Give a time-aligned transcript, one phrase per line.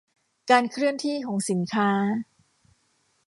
[0.49, 1.89] การเคลื่อนที่ของสินค้า